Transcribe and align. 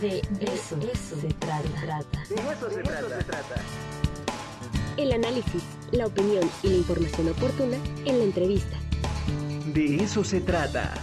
De 0.00 0.22
eso, 0.40 0.78
eso 0.80 1.20
se 1.20 1.28
trata. 1.34 2.24
De 2.28 2.34
eso 2.34 2.70
se 2.70 2.82
trata. 2.82 3.56
El 4.96 5.12
análisis, 5.12 5.62
la 5.90 6.06
opinión 6.06 6.48
y 6.62 6.68
la 6.68 6.76
información 6.76 7.28
oportuna 7.28 7.76
en 8.04 8.18
la 8.18 8.24
entrevista. 8.24 8.78
De 9.74 9.96
eso 9.96 10.24
se 10.24 10.40
trata. 10.40 10.94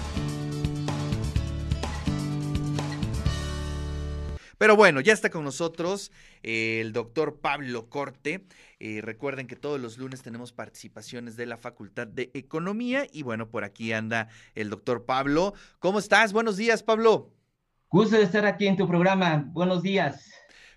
Pero 4.58 4.76
bueno, 4.76 5.02
ya 5.02 5.14
está 5.14 5.30
con 5.30 5.44
nosotros 5.44 6.12
eh, 6.44 6.82
el 6.82 6.92
doctor 6.92 7.40
Pablo 7.40 7.90
Corte. 7.90 8.46
Eh, 8.80 9.02
recuerden 9.02 9.48
que 9.48 9.56
todos 9.56 9.80
los 9.80 9.98
lunes 9.98 10.22
tenemos 10.22 10.52
participaciones 10.52 11.36
de 11.36 11.46
la 11.46 11.58
Facultad 11.58 12.08
de 12.08 12.32
Economía 12.34 13.08
y 13.12 13.24
bueno, 13.24 13.50
por 13.50 13.64
aquí 13.64 13.94
anda 13.94 14.28
el 14.56 14.70
doctor 14.70 15.06
Pablo. 15.06 15.54
¿Cómo 15.80 16.00
estás? 16.00 16.34
Buenos 16.34 16.58
días, 16.58 16.84
Pablo. 16.84 17.39
Gusto 17.92 18.18
de 18.18 18.24
estar 18.24 18.46
aquí 18.46 18.68
en 18.68 18.78
tu 18.78 18.88
programa. 18.88 19.46
Buenos 19.48 19.82
días. 19.82 20.32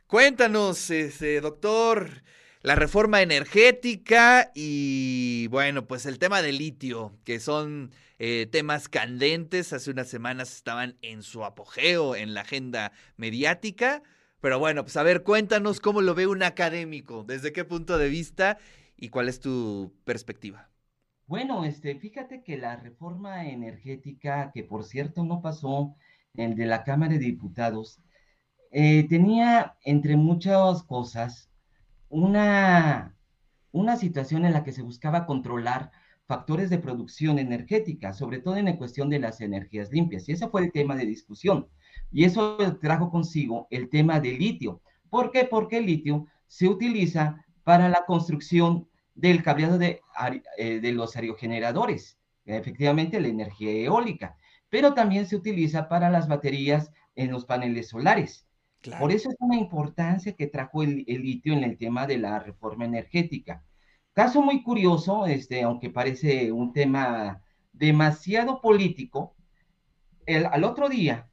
Cuéntanos, 0.06 0.88
este, 0.88 1.42
doctor, 1.42 2.22
la 2.62 2.74
reforma 2.74 3.20
energética 3.20 4.50
y 4.54 5.46
bueno, 5.48 5.86
pues 5.86 6.06
el 6.06 6.18
tema 6.18 6.40
del 6.40 6.56
litio, 6.56 7.18
que 7.24 7.38
son 7.38 7.90
eh, 8.18 8.48
temas 8.50 8.88
candentes. 8.88 9.74
Hace 9.74 9.90
unas 9.90 10.08
semanas 10.08 10.56
estaban 10.56 10.96
en 11.02 11.22
su 11.22 11.44
apogeo 11.44 12.16
en 12.16 12.32
la 12.32 12.40
agenda 12.40 12.92
mediática. 13.18 14.02
Pero 14.40 14.58
bueno, 14.58 14.82
pues 14.82 14.96
a 14.96 15.02
ver, 15.02 15.22
cuéntanos 15.22 15.80
cómo 15.80 16.00
lo 16.00 16.14
ve 16.14 16.26
un 16.26 16.42
académico, 16.42 17.24
desde 17.24 17.52
qué 17.52 17.66
punto 17.66 17.98
de 17.98 18.08
vista 18.08 18.56
y 18.96 19.10
cuál 19.10 19.28
es 19.28 19.38
tu 19.38 19.92
perspectiva. 20.06 20.70
Bueno, 21.26 21.66
este, 21.66 21.94
fíjate 21.94 22.42
que 22.42 22.56
la 22.56 22.76
reforma 22.76 23.46
energética, 23.50 24.50
que 24.54 24.64
por 24.64 24.84
cierto 24.84 25.24
no 25.24 25.42
pasó 25.42 25.94
el 26.34 26.54
de 26.56 26.66
la 26.66 26.84
Cámara 26.84 27.12
de 27.12 27.18
Diputados, 27.18 28.00
eh, 28.70 29.06
tenía, 29.08 29.76
entre 29.84 30.16
muchas 30.16 30.82
cosas, 30.84 31.50
una, 32.08 33.16
una 33.70 33.96
situación 33.96 34.44
en 34.44 34.52
la 34.52 34.64
que 34.64 34.72
se 34.72 34.82
buscaba 34.82 35.26
controlar 35.26 35.90
factores 36.26 36.70
de 36.70 36.78
producción 36.78 37.38
energética, 37.38 38.12
sobre 38.14 38.38
todo 38.38 38.56
en 38.56 38.66
la 38.66 38.78
cuestión 38.78 39.10
de 39.10 39.18
las 39.18 39.40
energías 39.40 39.90
limpias. 39.92 40.28
Y 40.28 40.32
ese 40.32 40.48
fue 40.48 40.62
el 40.62 40.72
tema 40.72 40.96
de 40.96 41.04
discusión. 41.04 41.68
Y 42.10 42.24
eso 42.24 42.56
trajo 42.80 43.10
consigo 43.10 43.66
el 43.70 43.90
tema 43.90 44.20
del 44.20 44.38
litio. 44.38 44.80
¿Por 45.10 45.30
qué? 45.30 45.44
Porque 45.44 45.78
el 45.78 45.86
litio 45.86 46.26
se 46.46 46.68
utiliza 46.68 47.44
para 47.64 47.88
la 47.88 48.04
construcción 48.06 48.88
del 49.14 49.42
cableado 49.42 49.76
de, 49.76 50.00
eh, 50.56 50.80
de 50.80 50.92
los 50.92 51.14
aerogeneradores, 51.16 52.18
efectivamente 52.46 53.20
la 53.20 53.28
energía 53.28 53.70
eólica, 53.72 54.36
pero 54.72 54.94
también 54.94 55.26
se 55.26 55.36
utiliza 55.36 55.86
para 55.86 56.08
las 56.08 56.28
baterías 56.28 56.90
en 57.14 57.30
los 57.30 57.44
paneles 57.44 57.88
solares. 57.88 58.46
Por 58.98 59.12
eso 59.12 59.28
es 59.28 59.36
una 59.38 59.56
importancia 59.56 60.32
que 60.32 60.46
trajo 60.46 60.82
el, 60.82 61.04
el 61.06 61.20
litio 61.20 61.52
en 61.52 61.62
el 61.62 61.76
tema 61.76 62.06
de 62.06 62.16
la 62.16 62.38
reforma 62.38 62.86
energética. 62.86 63.62
Caso 64.14 64.40
muy 64.40 64.62
curioso, 64.62 65.26
este, 65.26 65.60
aunque 65.60 65.90
parece 65.90 66.52
un 66.52 66.72
tema 66.72 67.42
demasiado 67.74 68.62
político, 68.62 69.34
el, 70.24 70.46
al 70.46 70.64
otro 70.64 70.88
día 70.88 71.28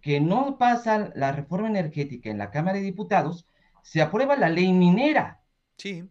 que 0.00 0.20
no 0.20 0.56
pasa 0.56 1.10
la 1.16 1.32
reforma 1.32 1.66
energética 1.66 2.30
en 2.30 2.38
la 2.38 2.52
Cámara 2.52 2.78
de 2.78 2.84
Diputados, 2.84 3.44
se 3.82 4.02
aprueba 4.02 4.36
la 4.36 4.50
ley 4.50 4.72
minera. 4.72 5.40
Sí. 5.78 6.08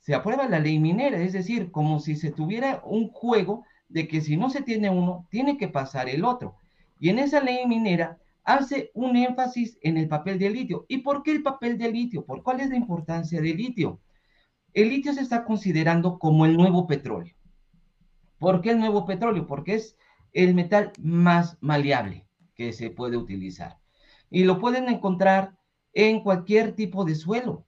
Se 0.00 0.14
aprueba 0.14 0.48
la 0.48 0.58
ley 0.58 0.78
minera, 0.78 1.18
es 1.18 1.34
decir, 1.34 1.70
como 1.70 2.00
si 2.00 2.16
se 2.16 2.30
tuviera 2.30 2.80
un 2.82 3.10
juego 3.10 3.66
de 3.88 4.08
que 4.08 4.20
si 4.20 4.36
no 4.36 4.50
se 4.50 4.62
tiene 4.62 4.90
uno, 4.90 5.26
tiene 5.30 5.56
que 5.56 5.68
pasar 5.68 6.08
el 6.08 6.24
otro. 6.24 6.56
Y 6.98 7.10
en 7.10 7.18
esa 7.18 7.40
ley 7.40 7.66
minera 7.66 8.18
hace 8.44 8.90
un 8.94 9.16
énfasis 9.16 9.78
en 9.82 9.96
el 9.96 10.08
papel 10.08 10.38
del 10.38 10.52
litio. 10.52 10.84
¿Y 10.88 10.98
por 10.98 11.22
qué 11.22 11.32
el 11.32 11.42
papel 11.42 11.78
del 11.78 11.92
litio? 11.92 12.24
¿Por 12.24 12.42
cuál 12.42 12.60
es 12.60 12.70
la 12.70 12.76
importancia 12.76 13.40
del 13.40 13.56
litio? 13.56 14.00
El 14.72 14.90
litio 14.90 15.12
se 15.12 15.20
está 15.20 15.44
considerando 15.44 16.18
como 16.18 16.44
el 16.46 16.56
nuevo 16.56 16.86
petróleo. 16.86 17.34
¿Por 18.38 18.60
qué 18.60 18.70
el 18.70 18.80
nuevo 18.80 19.06
petróleo? 19.06 19.46
Porque 19.46 19.74
es 19.74 19.96
el 20.32 20.54
metal 20.54 20.92
más 20.98 21.56
maleable 21.60 22.26
que 22.54 22.72
se 22.72 22.90
puede 22.90 23.16
utilizar. 23.16 23.78
Y 24.30 24.44
lo 24.44 24.58
pueden 24.58 24.88
encontrar 24.88 25.56
en 25.92 26.20
cualquier 26.20 26.74
tipo 26.74 27.04
de 27.04 27.14
suelo. 27.14 27.66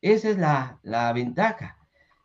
Esa 0.00 0.30
es 0.30 0.38
la, 0.38 1.12
ventaja. 1.14 1.78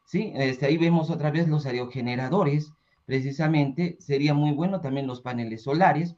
¿sí? 0.06 0.34
Este, 0.36 0.66
ahí 0.66 0.78
vemos 0.78 1.10
otra 1.10 1.32
vez 1.32 1.48
los 1.48 1.66
aerogeneradores, 1.66 2.74
precisamente. 3.08 3.98
Sería 4.00 4.36
muy 4.36 4.52
bueno 4.52 4.82
también 4.82 5.08
los 5.08 5.22
paneles 5.22 5.64
solares. 5.64 6.16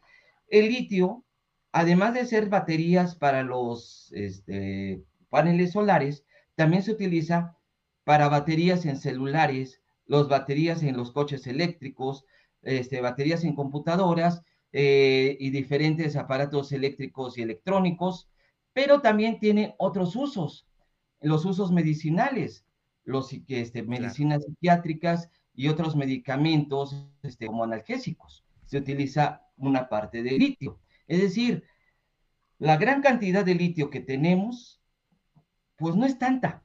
El 0.49 0.67
litio, 0.69 1.23
además 1.71 2.15
de 2.15 2.25
ser 2.25 2.49
baterías 2.49 3.15
para 3.15 3.43
los 3.43 4.11
este, 4.13 5.01
paneles 5.29 5.71
solares, 5.71 6.25
también 6.55 6.83
se 6.83 6.91
utiliza 6.91 7.55
para 8.03 8.27
baterías 8.27 8.85
en 8.85 8.97
celulares, 8.97 9.81
los 10.07 10.27
baterías 10.27 10.81
en 10.83 10.97
los 10.97 11.11
coches 11.11 11.45
eléctricos, 11.45 12.25
este, 12.63 12.99
baterías 12.99 13.43
en 13.43 13.55
computadoras 13.55 14.41
eh, 14.73 15.37
y 15.39 15.51
diferentes 15.51 16.15
aparatos 16.15 16.71
eléctricos 16.71 17.37
y 17.37 17.43
electrónicos, 17.43 18.27
pero 18.73 19.01
también 19.01 19.39
tiene 19.39 19.75
otros 19.77 20.15
usos, 20.15 20.67
los 21.21 21.45
usos 21.45 21.71
medicinales, 21.71 22.65
los 23.03 23.31
este, 23.47 23.83
medicinas 23.83 24.43
psiquiátricas 24.43 25.29
y 25.59 25.67
otros 25.67 25.95
medicamentos 25.95 26.95
este, 27.23 27.47
como 27.47 27.65
analgésicos. 27.65 28.45
Se 28.65 28.77
utiliza 28.77 29.43
una 29.57 29.89
parte 29.89 30.23
de 30.23 30.31
litio. 30.31 30.79
Es 31.07 31.19
decir, 31.21 31.65
la 32.59 32.77
gran 32.77 33.01
cantidad 33.01 33.43
de 33.43 33.55
litio 33.55 33.89
que 33.89 33.99
tenemos, 33.99 34.81
pues 35.75 35.95
no 35.95 36.05
es 36.05 36.17
tanta, 36.17 36.63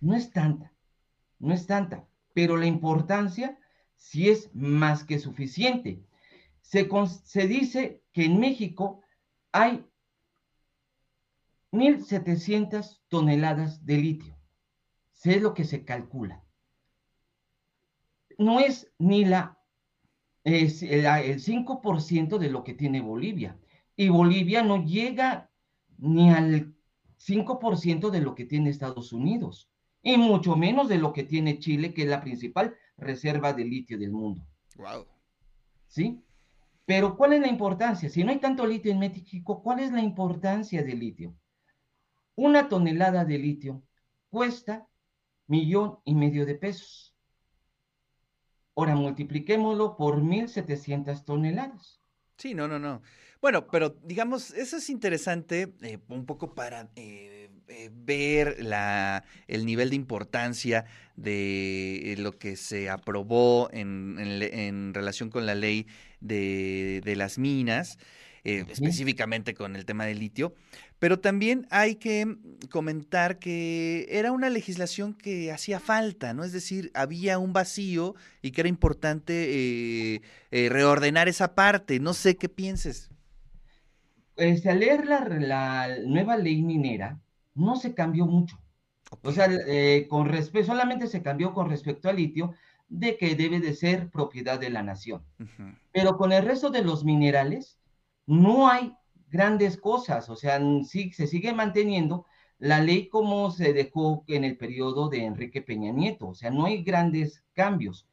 no 0.00 0.14
es 0.14 0.30
tanta 0.30 0.72
no 1.38 1.54
es 1.54 1.66
tanta, 1.66 2.06
pero 2.34 2.56
la 2.56 2.66
importancia 2.66 3.58
sí 3.94 4.28
es 4.28 4.54
más 4.54 5.04
que 5.04 5.18
suficiente. 5.18 6.02
Se, 6.60 6.88
se 7.24 7.46
dice 7.46 8.02
que 8.12 8.24
en 8.24 8.40
México 8.40 9.02
hay 9.52 9.84
1.700 11.72 13.00
toneladas 13.08 13.84
de 13.84 13.96
litio. 13.98 14.36
Sé 15.12 15.40
lo 15.40 15.54
que 15.54 15.64
se 15.64 15.84
calcula. 15.84 16.45
No 18.38 18.60
es 18.60 18.92
ni 18.98 19.24
la, 19.24 19.58
es 20.44 20.82
el, 20.82 21.06
el 21.06 21.40
5% 21.40 22.38
de 22.38 22.50
lo 22.50 22.64
que 22.64 22.74
tiene 22.74 23.00
Bolivia. 23.00 23.58
Y 23.96 24.08
Bolivia 24.08 24.62
no 24.62 24.84
llega 24.84 25.50
ni 25.98 26.30
al 26.30 26.74
5% 27.18 28.10
de 28.10 28.20
lo 28.20 28.34
que 28.34 28.44
tiene 28.44 28.70
Estados 28.70 29.12
Unidos 29.12 29.70
y 30.06 30.16
mucho 30.18 30.54
menos 30.54 30.88
de 30.88 30.98
lo 30.98 31.12
que 31.12 31.24
tiene 31.24 31.58
Chile, 31.58 31.92
que 31.92 32.02
es 32.02 32.08
la 32.08 32.20
principal 32.20 32.76
reserva 32.96 33.52
de 33.52 33.64
litio 33.64 33.98
del 33.98 34.12
mundo. 34.12 34.46
Wow. 34.76 35.04
¿Sí? 35.88 36.22
Pero 36.84 37.16
¿cuál 37.16 37.32
es 37.32 37.40
la 37.40 37.48
importancia? 37.48 38.08
Si 38.08 38.22
no 38.22 38.30
hay 38.30 38.38
tanto 38.38 38.64
litio 38.64 38.92
en 38.92 39.00
México, 39.00 39.60
¿cuál 39.64 39.80
es 39.80 39.90
la 39.90 40.00
importancia 40.00 40.84
del 40.84 41.00
litio? 41.00 41.34
Una 42.36 42.68
tonelada 42.68 43.24
de 43.24 43.38
litio 43.38 43.82
cuesta 44.30 44.86
millón 45.48 45.98
y 46.04 46.14
medio 46.14 46.46
de 46.46 46.54
pesos. 46.54 47.15
Ahora 48.76 48.94
multipliquémoslo 48.94 49.96
por 49.96 50.22
1.700 50.22 51.24
toneladas. 51.24 52.00
Sí, 52.36 52.54
no, 52.54 52.68
no, 52.68 52.78
no. 52.78 53.00
Bueno, 53.40 53.66
pero 53.68 53.96
digamos, 54.02 54.50
eso 54.50 54.76
es 54.76 54.90
interesante 54.90 55.74
eh, 55.80 55.98
un 56.08 56.26
poco 56.26 56.54
para 56.54 56.90
eh, 56.94 57.50
eh, 57.68 57.90
ver 57.92 58.62
la, 58.62 59.24
el 59.48 59.64
nivel 59.64 59.90
de 59.90 59.96
importancia 59.96 60.84
de 61.16 62.16
lo 62.18 62.38
que 62.38 62.56
se 62.56 62.90
aprobó 62.90 63.70
en, 63.72 64.16
en, 64.18 64.92
relación 64.92 65.30
con 65.30 65.46
la 65.46 65.54
ley 65.54 65.86
de 66.20 67.14
las 67.16 67.38
minas, 67.38 67.98
específicamente 68.46 69.54
con 69.54 69.74
el 69.76 69.84
tema 69.84 70.04
del 70.04 70.20
litio. 70.20 70.54
Pero 70.98 71.18
también 71.18 71.66
hay 71.70 71.96
que 71.96 72.36
comentar 72.70 73.38
que 73.38 74.06
era 74.08 74.32
una 74.32 74.48
legislación 74.50 75.14
que 75.14 75.52
hacía 75.52 75.80
falta, 75.80 76.32
¿no? 76.32 76.44
Es 76.44 76.52
decir, 76.52 76.90
había 76.94 77.38
un 77.38 77.52
vacío 77.52 78.14
y 78.42 78.52
que 78.52 78.62
era 78.62 78.68
importante 78.68 80.14
eh, 80.14 80.22
eh, 80.52 80.68
reordenar 80.70 81.28
esa 81.28 81.54
parte. 81.54 82.00
No 82.00 82.14
sé 82.14 82.36
qué 82.36 82.48
pienses. 82.48 83.10
Este, 84.36 84.70
al 84.70 84.80
leer 84.80 85.06
la, 85.06 85.98
nueva 86.06 86.36
ley 86.36 86.62
minera, 86.62 87.18
no 87.54 87.76
se 87.76 87.94
cambió 87.94 88.26
mucho. 88.26 88.58
O 89.22 89.32
sea, 89.32 89.48
eh, 89.66 90.06
con 90.08 90.26
respecto, 90.26 90.72
solamente 90.72 91.06
se 91.06 91.22
cambió 91.22 91.52
con 91.52 91.68
respecto 91.68 92.08
al 92.08 92.16
litio 92.16 92.54
de 92.88 93.16
que 93.16 93.34
debe 93.34 93.60
de 93.60 93.74
ser 93.74 94.10
propiedad 94.10 94.58
de 94.58 94.70
la 94.70 94.82
nación. 94.82 95.22
Pero 95.92 96.16
con 96.16 96.32
el 96.32 96.44
resto 96.44 96.70
de 96.70 96.82
los 96.82 97.04
minerales, 97.04 97.78
no 98.26 98.68
hay 98.68 98.96
grandes 99.28 99.76
cosas, 99.76 100.28
o 100.30 100.36
sea, 100.36 100.60
sí, 100.84 101.12
se 101.12 101.26
sigue 101.26 101.52
manteniendo 101.52 102.26
la 102.58 102.80
ley 102.80 103.08
como 103.08 103.50
se 103.50 103.72
dejó 103.72 104.24
en 104.28 104.44
el 104.44 104.56
periodo 104.56 105.08
de 105.08 105.24
Enrique 105.24 105.62
Peña 105.62 105.92
Nieto, 105.92 106.28
o 106.28 106.34
sea, 106.34 106.50
no 106.50 106.66
hay 106.66 106.82
grandes 106.82 107.44
cambios. 107.54 108.08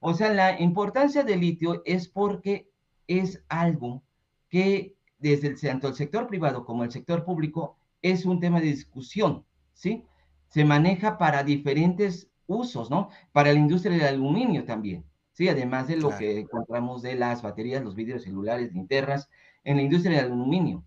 O 0.00 0.14
sea, 0.14 0.32
la 0.32 0.60
importancia 0.60 1.22
del 1.24 1.40
litio 1.40 1.82
es 1.84 2.08
porque 2.08 2.70
es 3.06 3.42
algo 3.48 4.02
que 4.48 4.96
desde 5.18 5.48
el, 5.48 5.60
tanto 5.60 5.88
el 5.88 5.94
sector 5.94 6.26
privado 6.26 6.64
como 6.64 6.84
el 6.84 6.92
sector 6.92 7.24
público 7.24 7.78
es 8.02 8.26
un 8.26 8.40
tema 8.40 8.60
de 8.60 8.66
discusión, 8.66 9.44
¿sí? 9.72 10.04
Se 10.48 10.64
maneja 10.64 11.18
para 11.18 11.42
diferentes 11.42 12.30
usos, 12.46 12.90
¿no? 12.90 13.08
Para 13.32 13.52
la 13.52 13.58
industria 13.58 13.96
del 13.96 14.06
aluminio 14.06 14.64
también, 14.64 15.04
¿sí? 15.32 15.48
Además 15.48 15.88
de 15.88 15.96
lo 15.96 16.08
Claro. 16.08 16.18
que 16.18 16.38
encontramos 16.40 17.02
de 17.02 17.14
las 17.16 17.42
baterías, 17.42 17.82
los 17.82 17.94
vidrios 17.94 18.22
celulares, 18.24 18.72
linternas, 18.72 19.28
en 19.66 19.76
la 19.76 19.82
industria 19.82 20.22
del 20.22 20.32
aluminio. 20.32 20.84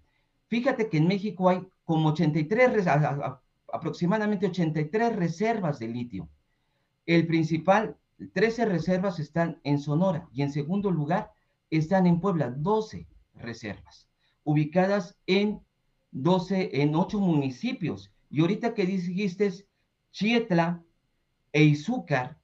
Fíjate 0.47 0.89
que 0.89 0.97
en 0.97 1.07
México 1.07 1.49
hay 1.49 1.59
como 1.83 2.09
83, 2.09 2.73
res- 2.73 2.87
a- 2.87 2.93
a- 2.93 3.25
a- 3.27 3.41
aproximadamente 3.73 4.47
83 4.47 5.15
reservas 5.15 5.77
de 5.79 5.87
litio. 5.89 6.29
El 7.05 7.27
principal, 7.27 7.97
13 8.33 8.65
reservas 8.65 9.19
están 9.19 9.59
en 9.63 9.79
Sonora 9.79 10.27
y 10.33 10.41
en 10.41 10.51
segundo 10.51 10.91
lugar 10.91 11.31
están 11.69 12.07
en 12.07 12.19
Puebla, 12.19 12.49
12 12.51 13.07
reservas, 13.35 14.07
ubicadas 14.43 15.17
en 15.27 15.61
12, 16.11 16.81
en 16.81 16.95
8 16.95 17.19
municipios. 17.19 18.11
Y 18.29 18.41
ahorita 18.41 18.73
que 18.73 18.85
dijiste 18.85 19.51
Chietla 20.11 20.83
e 21.51 21.63
Izúcar, 21.63 22.37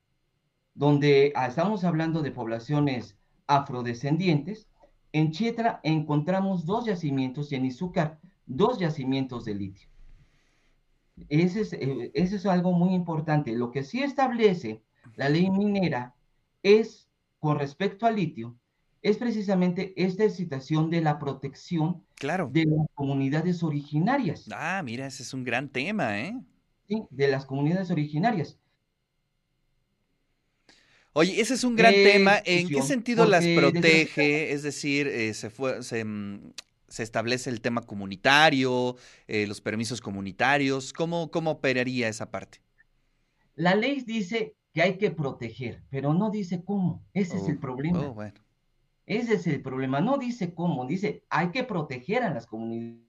donde 0.74 1.32
ah, 1.36 1.48
estamos 1.48 1.84
hablando 1.84 2.22
de 2.22 2.32
poblaciones 2.32 3.18
afrodescendientes, 3.48 4.68
en 5.16 5.32
Chietla 5.32 5.80
encontramos 5.84 6.66
dos 6.66 6.86
yacimientos 6.86 7.50
y 7.52 7.56
en 7.56 7.66
Izúcar 7.66 8.20
dos 8.46 8.80
yacimientos 8.80 9.46
de 9.46 9.56
litio. 9.56 9.88
Ese 11.30 11.62
es, 11.62 11.72
eh, 11.72 12.12
ese 12.14 12.36
es 12.36 12.46
algo 12.46 12.74
muy 12.74 12.94
importante. 12.94 13.54
Lo 13.54 13.72
que 13.72 13.84
sí 13.84 14.04
establece 14.04 14.82
la 15.16 15.30
ley 15.30 15.50
minera 15.50 16.14
es, 16.64 17.08
con 17.40 17.58
respecto 17.60 18.06
al 18.06 18.18
litio, 18.18 18.58
es 19.02 19.18
precisamente 19.18 19.94
esta 19.96 20.28
situación 20.30 20.90
de 20.90 21.00
la 21.02 21.18
protección 21.18 22.04
Claro. 22.16 22.50
de 22.52 22.66
las 22.66 22.88
comunidades 22.94 23.64
originarias, 23.64 24.50
Ah, 24.52 24.82
mira, 24.84 25.08
ese 25.08 25.24
es 25.24 25.34
un 25.34 25.46
gran 25.46 25.70
tema, 25.70 26.20
¿eh? 26.20 26.38
¿sí? 26.90 27.04
De 27.10 27.30
las 27.30 27.46
comunidades 27.46 27.90
originarias. 27.90 28.60
Oye, 31.18 31.40
ese 31.40 31.54
es 31.54 31.64
un 31.64 31.76
gran 31.78 31.94
Eh, 31.94 32.04
tema. 32.04 32.42
¿En 32.44 32.68
qué 32.68 32.82
sentido 32.82 33.26
las 33.26 33.48
protege? 33.48 34.52
Es 34.52 34.64
decir, 34.64 35.08
eh, 35.08 35.34
se 35.34 35.50
fue, 35.50 35.82
se, 35.82 36.04
mm, 36.04 36.52
se 36.90 37.04
establece 37.04 37.50
el 37.50 37.62
tema 37.62 37.82
comunitario, 37.86 38.98
eh, 39.28 39.48
los 39.48 39.62
permisos 39.62 40.02
comunitarios. 40.02 40.92
¿Cómo, 40.92 41.32
cómo 41.32 41.52
operaría 41.52 42.10
esa 42.10 42.32
parte? 42.32 42.60
La 43.56 43.76
ley 43.76 44.02
dice 44.02 44.56
que 44.74 44.82
hay 44.82 44.98
que 44.98 45.12
proteger, 45.12 45.84
pero 45.90 46.14
no 46.14 46.30
dice 46.32 46.64
cómo. 46.64 47.06
Ese 47.14 47.38
es 47.38 47.48
el 47.48 47.58
Oh, 47.58 47.60
problema. 47.60 48.10
oh, 48.10 48.14
bueno. 48.14 48.34
Ese 49.06 49.36
es 49.36 49.48
el 49.48 49.62
problema. 49.62 50.02
No 50.02 50.18
dice 50.18 50.54
cómo, 50.54 50.86
dice 50.86 51.24
hay 51.30 51.52
que 51.52 51.64
proteger 51.64 52.24
a 52.24 52.34
las 52.34 52.48
comunidades. 52.48 53.05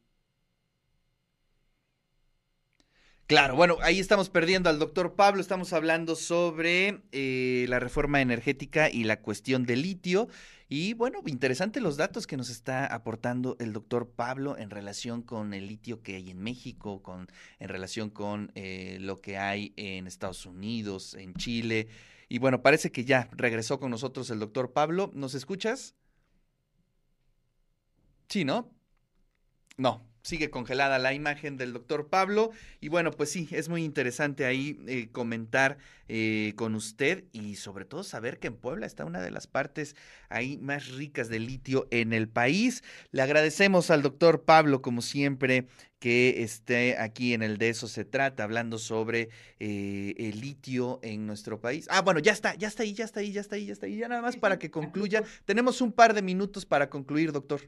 Claro, 3.27 3.57
bueno, 3.57 3.79
ahí 3.83 3.99
estamos 3.99 4.31
perdiendo 4.31 4.71
al 4.71 4.79
doctor 4.79 5.17
Pablo, 5.17 5.41
estamos 5.41 5.73
hablando 5.73 6.15
sobre 6.15 7.03
eh, 7.11 7.67
la 7.69 7.81
reforma 7.81 8.21
energética 8.21 8.89
y 8.89 9.03
la 9.03 9.21
cuestión 9.21 9.67
del 9.67 9.83
litio. 9.83 10.29
Y 10.69 10.95
bueno, 10.95 11.23
interesante 11.27 11.81
los 11.81 11.97
datos 11.97 12.29
que 12.29 12.37
nos 12.37 12.51
está 12.51 12.87
aportando 12.87 13.57
el 13.59 13.73
doctor 13.73 14.09
Pablo 14.13 14.57
en 14.57 14.71
relación 14.71 15.23
con 15.23 15.55
el 15.55 15.67
litio 15.67 16.03
que 16.03 16.15
hay 16.15 16.31
en 16.31 16.41
México, 16.41 17.03
con, 17.03 17.27
en 17.59 17.69
relación 17.69 18.11
con 18.11 18.53
eh, 18.55 18.99
lo 19.01 19.21
que 19.21 19.39
hay 19.39 19.73
en 19.75 20.07
Estados 20.07 20.47
Unidos, 20.47 21.15
en 21.15 21.35
Chile. 21.35 21.89
Y 22.29 22.39
bueno, 22.39 22.63
parece 22.63 22.93
que 22.93 23.05
ya 23.05 23.29
regresó 23.33 23.81
con 23.81 23.91
nosotros 23.91 24.31
el 24.31 24.39
doctor 24.39 24.73
Pablo. 24.73 25.11
¿Nos 25.15 25.35
escuchas? 25.35 25.97
Sí, 28.29 28.45
¿no? 28.45 28.71
No, 29.77 30.07
sigue 30.27 30.51
congelada 30.51 30.99
la 30.99 31.15
imagen 31.15 31.57
del 31.57 31.73
doctor 31.73 32.09
Pablo. 32.09 32.51
Y 32.81 32.89
bueno, 32.89 33.13
pues 33.13 33.31
sí, 33.31 33.49
es 33.53 33.69
muy 33.69 33.85
interesante 33.85 34.45
ahí 34.45 34.81
eh, 34.87 35.09
comentar 35.13 35.79
eh, 36.09 36.53
con 36.57 36.75
usted 36.75 37.25
y 37.33 37.55
sobre 37.57 37.85
todo 37.85 38.03
saber 38.03 38.39
que 38.39 38.49
en 38.49 38.57
Puebla 38.57 38.87
está 38.87 39.05
una 39.05 39.21
de 39.21 39.31
las 39.31 39.47
partes 39.47 39.95
ahí 40.29 40.59
más 40.59 40.89
ricas 40.89 41.29
de 41.29 41.39
litio 41.39 41.87
en 41.91 42.13
el 42.13 42.29
país. 42.29 42.83
Le 43.13 43.23
agradecemos 43.23 43.91
al 43.91 44.03
doctor 44.03 44.43
Pablo, 44.43 44.83
como 44.83 45.01
siempre, 45.01 45.69
que 46.01 46.43
esté 46.43 46.99
aquí 46.99 47.33
en 47.33 47.43
el 47.43 47.57
De 47.57 47.69
Eso 47.69 47.87
Se 47.87 48.05
Trata, 48.05 48.43
hablando 48.43 48.79
sobre 48.79 49.29
eh, 49.61 50.15
el 50.19 50.41
litio 50.41 50.99
en 51.03 51.27
nuestro 51.27 51.61
país. 51.61 51.87
Ah, 51.89 52.03
bueno, 52.03 52.19
ya 52.19 52.33
está, 52.33 52.55
ya 52.57 52.67
está 52.67 52.83
ahí, 52.83 52.95
ya 52.95 53.05
está 53.05 53.21
ahí, 53.21 53.33
ya 53.33 53.41
está 53.41 53.57
ahí, 53.57 53.67
ya 53.67 53.73
está 53.73 53.87
ahí. 53.87 53.97
Ya 53.97 54.09
nada 54.09 54.23
más 54.23 54.37
para 54.37 54.59
que 54.59 54.73
concluya. 54.73 55.23
Tenemos 55.45 55.81
un 55.81 55.93
par 55.93 56.15
de 56.15 56.23
minutos 56.23 56.67
para 56.67 56.91
concluir, 56.91 57.31
doctor. 57.31 57.61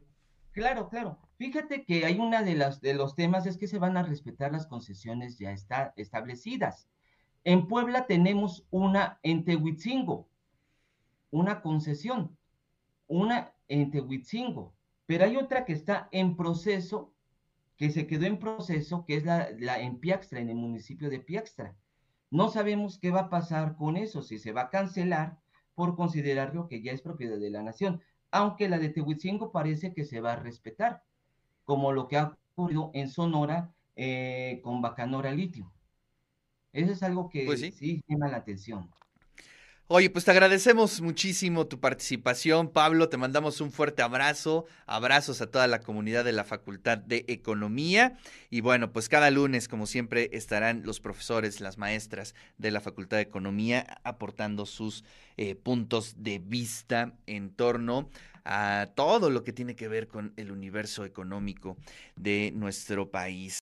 Claro, 0.59 0.89
claro. 0.89 1.21
Fíjate 1.37 1.85
que 1.85 2.05
hay 2.05 2.19
una 2.19 2.43
de 2.43 2.57
las 2.57 2.81
de 2.81 2.93
los 2.93 3.15
temas 3.15 3.47
es 3.47 3.57
que 3.57 3.69
se 3.69 3.79
van 3.79 3.97
a 3.97 4.03
respetar 4.03 4.51
las 4.51 4.67
concesiones 4.67 5.39
ya 5.39 5.53
está, 5.53 5.95
establecidas. 5.97 6.89
En 7.45 7.69
Puebla 7.69 8.09
tenemos 8.09 8.67
una 8.73 9.21
en 9.23 9.45
Tehuitzingo, 9.45 10.29
una 11.31 11.63
concesión, 11.63 12.37
una 13.07 13.53
en 13.69 13.93
Tehuitzingo, 13.93 14.75
pero 15.07 15.27
hay 15.27 15.37
otra 15.37 15.65
que 15.65 15.75
está 15.75 16.09
en 16.11 16.37
proceso, 16.37 17.15
que 17.77 17.93
se 17.93 18.09
quedó 18.09 18.27
en 18.27 18.41
proceso, 18.41 19.05
que 19.05 19.15
es 19.15 19.25
la, 19.25 19.51
la 19.61 19.79
en 19.79 20.01
Piaxtra, 20.01 20.41
en 20.41 20.51
el 20.51 20.57
municipio 20.57 21.09
de 21.09 21.21
Piaxtra. 21.21 21.77
No 22.33 22.49
sabemos 22.49 22.99
qué 22.99 23.13
va 23.13 23.21
a 23.21 23.31
pasar 23.31 23.77
con 23.77 23.97
eso, 23.97 24.23
si 24.23 24.41
se 24.41 24.51
va 24.51 24.63
a 24.63 24.71
cancelar 24.71 25.39
por 25.77 25.95
considerarlo 25.95 26.67
que 26.67 26.83
ya 26.83 26.91
es 26.91 27.01
propiedad 27.01 27.39
de 27.39 27.51
la 27.51 27.63
nación, 27.63 28.03
aunque 28.31 28.69
la 28.69 28.79
de 28.79 28.91
Tehuitzingo 28.91 29.53
parece 29.53 29.95
que 29.95 30.05
se 30.05 30.21
va 30.21 30.33
a 30.35 30.37
respetar, 30.37 31.03
como 31.65 31.93
lo 31.93 32.09
que 32.09 32.19
ha 32.19 32.37
ocurrido 32.55 32.91
en 32.95 33.09
Sonora 33.09 33.75
eh, 33.97 34.61
con 34.65 34.83
Bacanora 34.83 35.33
Litio. 35.33 35.73
Eso 36.73 36.93
es 36.93 37.03
algo 37.03 37.29
que 37.29 37.45
Pues 37.47 37.61
sí. 37.61 37.73
sí 37.73 38.03
llama 38.09 38.29
la 38.29 38.39
atención. 38.39 38.91
Oye, 39.91 40.11
pues 40.11 40.27
te 40.27 40.33
agradecemos 40.33 41.01
muchísimo 41.01 41.67
tu 41.67 41.81
participación, 41.81 42.69
Pablo. 42.69 43.09
Te 43.09 43.17
mandamos 43.17 43.63
un 43.63 43.73
fuerte 43.73 44.03
abrazo. 44.03 44.67
Abrazos 44.85 45.41
a 45.41 45.51
toda 45.51 45.67
la 45.67 45.81
comunidad 45.81 46.27
de 46.27 46.33
la 46.33 46.45
Facultad 46.45 46.99
de 46.99 47.25
Economía. 47.27 48.19
Y 48.51 48.61
bueno, 48.61 48.93
pues 48.93 49.09
cada 49.09 49.31
lunes, 49.31 49.67
como 49.67 49.87
siempre, 49.87 50.29
estarán 50.35 50.83
los 50.85 51.01
profesores, 51.01 51.63
las 51.63 51.79
maestras 51.79 52.35
de 52.59 52.71
la 52.71 52.83
Facultad 52.83 53.17
de 53.17 53.23
Economía 53.23 53.99
aportando 54.05 54.67
sus 54.67 55.05
eh, 55.39 55.55
puntos 55.55 56.17
de 56.19 56.39
vista 56.39 57.15
en 57.27 57.49
torno 57.49 58.11
a 58.45 58.89
todo 58.95 59.31
lo 59.31 59.43
que 59.43 59.55
tiene 59.55 59.75
que 59.75 59.89
ver 59.89 60.07
con 60.07 60.35
el 60.37 60.51
universo 60.51 61.07
económico 61.07 61.79
de 62.15 62.53
nuestro 62.55 63.11
país. 63.11 63.55